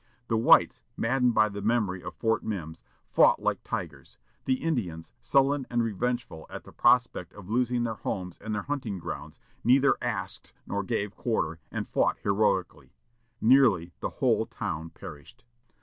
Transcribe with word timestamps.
The 0.29 0.35
whites, 0.35 0.81
maddened 0.97 1.35
by 1.35 1.47
the 1.47 1.61
memory 1.61 2.01
of 2.01 2.15
Fort 2.15 2.43
Mims, 2.43 2.83
fought 3.07 3.39
like 3.39 3.63
tigers; 3.63 4.17
the 4.45 4.63
Indians, 4.63 5.13
sullen 5.21 5.67
and 5.69 5.83
revengeful 5.83 6.47
at 6.49 6.63
the 6.63 6.71
prospect 6.71 7.33
of 7.35 7.51
losing 7.51 7.83
their 7.83 7.93
homes 7.93 8.39
and 8.39 8.55
their 8.55 8.63
hunting 8.63 8.97
grounds, 8.97 9.37
neither 9.63 9.97
asked 10.01 10.53
nor 10.65 10.81
gave 10.81 11.15
quarter, 11.15 11.59
and 11.69 11.87
fought 11.87 12.17
heroically. 12.23 12.93
Nearly 13.39 13.93
the 13.99 14.09
whole 14.09 14.47
town 14.47 14.89
perished. 14.89 15.43